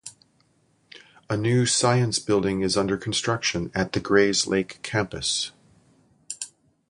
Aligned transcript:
A 1.29 1.37
new 1.37 1.67
science 1.67 2.17
building 2.17 2.61
is 2.61 2.75
under 2.75 2.97
construction 2.97 3.71
at 3.75 3.91
the 3.93 3.99
Grayslake 4.01 4.81
campus. 4.81 5.51